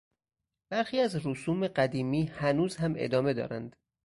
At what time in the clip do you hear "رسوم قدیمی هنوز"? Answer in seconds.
1.27-2.75